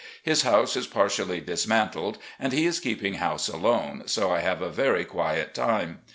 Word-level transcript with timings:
His 0.23 0.41
house 0.41 0.75
is 0.75 0.87
partially 0.87 1.41
dismantled 1.41 2.17
and 2.39 2.53
he 2.53 2.65
is 2.65 2.79
keeping 2.79 3.13
house 3.13 3.47
alone, 3.47 4.07
so 4.07 4.31
I 4.31 4.39
have 4.39 4.63
a 4.63 4.71
very 4.71 5.05
quiet 5.05 5.53
time. 5.53 5.99